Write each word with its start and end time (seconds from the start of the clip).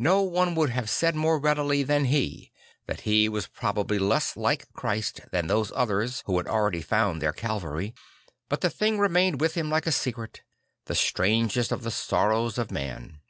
No 0.00 0.22
one 0.22 0.56
would 0.56 0.70
have 0.70 0.90
said 0.90 1.14
more 1.14 1.38
readily 1.38 1.84
than 1.84 2.06
he 2.06 2.50
that 2.86 3.02
he 3.02 3.28
was 3.28 3.46
probably 3.46 3.96
less 3.96 4.36
like 4.36 4.66
Christ 4.72 5.20
than 5.30 5.46
those 5.46 5.70
others 5.76 6.24
who 6.26 6.36
had 6.38 6.48
already 6.48 6.82
found 6.82 7.22
their 7.22 7.32
Calvary; 7.32 7.94
but 8.48 8.60
the 8.60 8.70
thing 8.70 8.98
remained 8.98 9.40
with 9.40 9.54
him 9.54 9.70
like 9.70 9.86
a 9.86 9.92
secret; 9.92 10.42
the 10.86 10.96
strangest 10.96 11.70
of 11.70 11.84
the 11.84 11.92
sorrows 11.92 12.58
of 12.58 12.72
man. 12.72 13.20